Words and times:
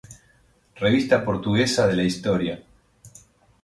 Revista 0.77 1.23
Portuguesa 1.23 1.85
de 1.85 1.95
la 1.95 2.01
Historia. 2.01 2.59